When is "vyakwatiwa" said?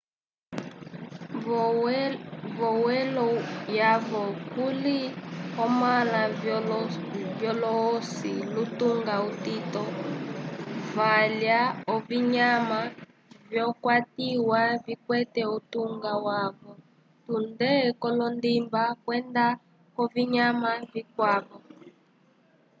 13.51-14.61